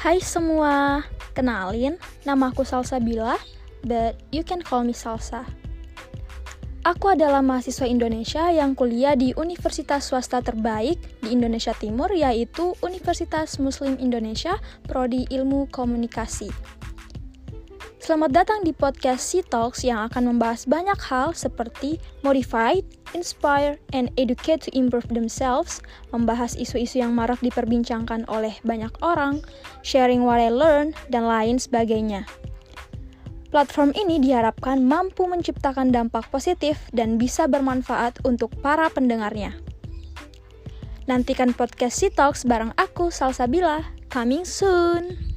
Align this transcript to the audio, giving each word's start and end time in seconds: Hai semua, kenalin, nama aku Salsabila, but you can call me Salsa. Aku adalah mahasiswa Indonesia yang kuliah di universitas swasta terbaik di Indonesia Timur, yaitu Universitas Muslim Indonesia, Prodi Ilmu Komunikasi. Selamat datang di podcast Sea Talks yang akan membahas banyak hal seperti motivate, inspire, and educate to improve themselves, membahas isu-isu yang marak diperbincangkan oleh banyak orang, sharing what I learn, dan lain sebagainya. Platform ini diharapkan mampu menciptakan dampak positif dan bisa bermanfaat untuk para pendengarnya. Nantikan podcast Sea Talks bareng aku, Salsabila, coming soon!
Hai 0.00 0.16
semua, 0.16 1.04
kenalin, 1.36 2.00
nama 2.24 2.48
aku 2.48 2.64
Salsabila, 2.64 3.36
but 3.84 4.16
you 4.32 4.40
can 4.40 4.64
call 4.64 4.80
me 4.80 4.96
Salsa. 4.96 5.44
Aku 6.88 7.12
adalah 7.12 7.44
mahasiswa 7.44 7.84
Indonesia 7.84 8.48
yang 8.48 8.72
kuliah 8.72 9.12
di 9.12 9.36
universitas 9.36 10.08
swasta 10.08 10.40
terbaik 10.40 10.96
di 11.20 11.36
Indonesia 11.36 11.76
Timur, 11.76 12.08
yaitu 12.16 12.72
Universitas 12.80 13.60
Muslim 13.60 14.00
Indonesia, 14.00 14.56
Prodi 14.88 15.28
Ilmu 15.28 15.68
Komunikasi. 15.68 16.48
Selamat 18.10 18.42
datang 18.42 18.66
di 18.66 18.74
podcast 18.74 19.22
Sea 19.22 19.46
Talks 19.46 19.86
yang 19.86 20.10
akan 20.10 20.34
membahas 20.34 20.66
banyak 20.66 20.98
hal 20.98 21.30
seperti 21.30 22.02
motivate, 22.26 22.82
inspire, 23.14 23.78
and 23.94 24.10
educate 24.18 24.58
to 24.66 24.70
improve 24.74 25.06
themselves, 25.14 25.78
membahas 26.10 26.58
isu-isu 26.58 26.98
yang 26.98 27.14
marak 27.14 27.38
diperbincangkan 27.38 28.26
oleh 28.26 28.58
banyak 28.66 28.90
orang, 28.98 29.38
sharing 29.86 30.26
what 30.26 30.42
I 30.42 30.50
learn, 30.50 30.90
dan 31.14 31.22
lain 31.22 31.62
sebagainya. 31.62 32.26
Platform 33.54 33.94
ini 33.94 34.18
diharapkan 34.18 34.82
mampu 34.82 35.30
menciptakan 35.30 35.94
dampak 35.94 36.26
positif 36.34 36.82
dan 36.90 37.14
bisa 37.14 37.46
bermanfaat 37.46 38.26
untuk 38.26 38.50
para 38.58 38.90
pendengarnya. 38.90 39.54
Nantikan 41.06 41.54
podcast 41.54 42.02
Sea 42.02 42.10
Talks 42.10 42.42
bareng 42.42 42.74
aku, 42.74 43.14
Salsabila, 43.14 43.86
coming 44.10 44.42
soon! 44.42 45.29